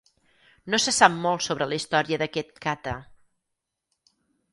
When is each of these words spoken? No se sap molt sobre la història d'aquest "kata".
No 0.73 0.77
se 0.85 0.93
sap 0.99 1.11
molt 1.25 1.45
sobre 1.47 1.67
la 1.73 1.77
història 1.81 2.19
d'aquest 2.21 2.57
"kata". 2.65 2.95